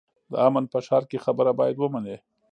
د 0.31 0.33
امن 0.47 0.63
په 0.73 0.79
ښار 0.85 1.03
کې 1.09 1.23
خبره 1.25 1.51
باید 1.59 1.75
ومنې. 1.79 2.17